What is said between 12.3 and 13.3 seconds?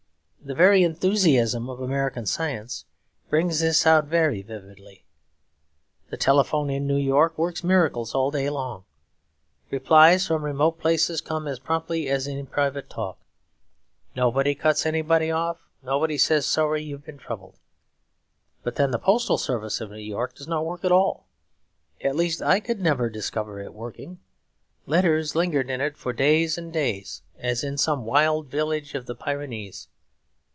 a private talk;